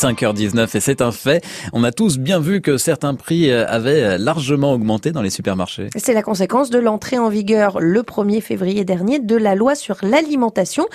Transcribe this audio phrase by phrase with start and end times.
[0.00, 1.44] 5h19 et c'est un fait.
[1.74, 5.88] On a tous bien vu que certains prix euh, avaient largement augmenté dans les supermarchés.
[5.94, 9.98] C'est la conséquence de l'entrée en vigueur le 1er février dernier de la loi sur
[10.02, 10.86] l'alimentation.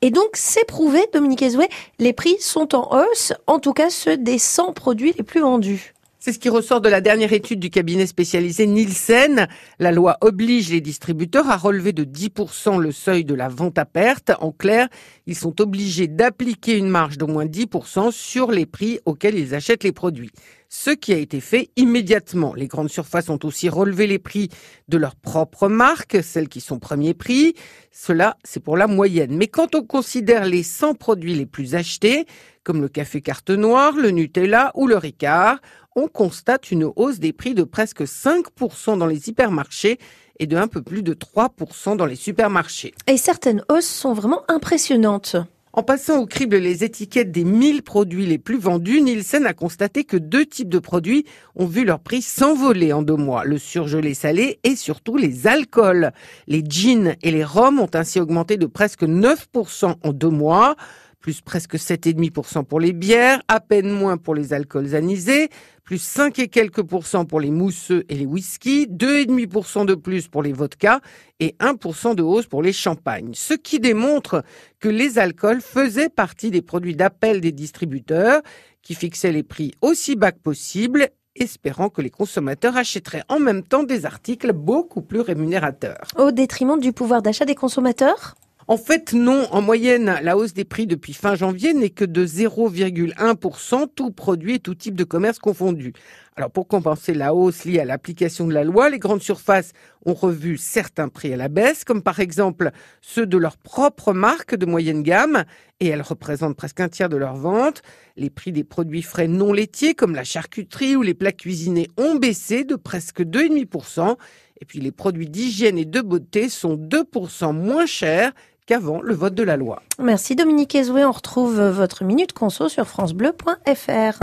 [0.00, 4.16] Et donc, c'est prouvé, Dominique Ezoué, les prix sont en hausse, en tout cas ceux
[4.16, 5.94] des 100 produits les plus vendus.
[6.24, 9.48] C'est ce qui ressort de la dernière étude du cabinet spécialisé Nielsen.
[9.80, 13.84] La loi oblige les distributeurs à relever de 10% le seuil de la vente à
[13.84, 14.30] perte.
[14.38, 14.86] En clair,
[15.26, 19.82] ils sont obligés d'appliquer une marge d'au moins 10% sur les prix auxquels ils achètent
[19.82, 20.30] les produits.
[20.68, 22.54] Ce qui a été fait immédiatement.
[22.54, 24.48] Les grandes surfaces ont aussi relevé les prix
[24.88, 27.54] de leurs propres marques, celles qui sont premier prix.
[27.90, 29.36] Cela, c'est pour la moyenne.
[29.36, 32.26] Mais quand on considère les 100 produits les plus achetés,
[32.64, 35.58] comme le café carte noire, le Nutella ou le Ricard,
[35.96, 39.98] on constate une hausse des prix de presque 5% dans les hypermarchés
[40.38, 42.94] et de un peu plus de 3% dans les supermarchés.
[43.06, 45.36] Et certaines hausses sont vraiment impressionnantes.
[45.74, 50.04] En passant au crible les étiquettes des 1000 produits les plus vendus, Nielsen a constaté
[50.04, 51.24] que deux types de produits
[51.56, 53.44] ont vu leur prix s'envoler en deux mois.
[53.44, 56.12] Le surgelé salé et surtout les alcools.
[56.46, 60.76] Les jeans et les rhums ont ainsi augmenté de presque 9% en deux mois
[61.22, 65.48] plus presque 7,5% pour les bières, à peine moins pour les alcools anisés,
[65.84, 70.52] plus 5 et quelques pour les mousseux et les whiskies, 2,5% de plus pour les
[70.52, 71.00] vodkas
[71.40, 73.32] et 1% de hausse pour les champagnes.
[73.34, 74.44] Ce qui démontre
[74.80, 78.42] que les alcools faisaient partie des produits d'appel des distributeurs
[78.82, 83.62] qui fixaient les prix aussi bas que possible espérant que les consommateurs achèteraient en même
[83.62, 86.08] temps des articles beaucoup plus rémunérateurs.
[86.16, 88.34] Au détriment du pouvoir d'achat des consommateurs?
[88.68, 89.46] En fait, non.
[89.50, 94.54] En moyenne, la hausse des prix depuis fin janvier n'est que de 0,1%, tout produit
[94.54, 95.92] et tout type de commerce confondu.
[96.36, 99.72] Alors, pour compenser la hausse liée à l'application de la loi, les grandes surfaces
[100.06, 102.70] ont revu certains prix à la baisse, comme par exemple
[103.02, 105.44] ceux de leur propre marque de moyenne gamme,
[105.80, 107.82] et elles représentent presque un tiers de leurs ventes.
[108.16, 112.14] Les prix des produits frais non laitiers, comme la charcuterie ou les plats cuisinés, ont
[112.14, 114.16] baissé de presque 2,5%.
[114.62, 118.30] Et puis les produits d'hygiène et de beauté sont 2% moins chers
[118.64, 119.82] qu'avant le vote de la loi.
[119.98, 121.04] Merci Dominique Ezoué.
[121.04, 124.10] On retrouve votre minute conso sur francebleu.fr.